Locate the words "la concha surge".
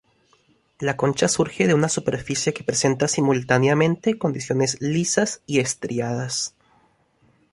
0.79-1.67